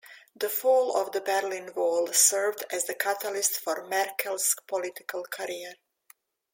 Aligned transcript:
The 0.35 0.49
fall 0.49 0.97
of 0.97 1.11
the 1.11 1.21
Berlin 1.21 1.73
Wall 1.75 2.11
served 2.11 2.63
as 2.71 2.85
the 2.85 2.95
catalyst 2.95 3.59
for 3.59 3.85
Merkel's 3.85 4.55
political 4.65 5.23
career. 5.25 5.75